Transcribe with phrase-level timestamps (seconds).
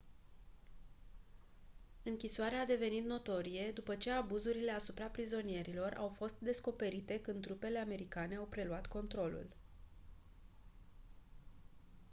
[2.03, 8.35] închisoarea a devenit notorie după ce abuzurile asupra prizonierilor au fost descoperite când trupele americane
[8.35, 9.47] au preluat controlul